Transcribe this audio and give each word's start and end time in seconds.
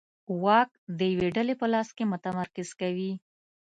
واک 0.43 0.71
د 0.97 0.99
یوې 1.13 1.27
ډلې 1.37 1.55
په 1.61 1.67
لاس 1.73 1.87
کې 1.97 2.09
متمرکز 2.11 2.69
کوي. 2.81 3.11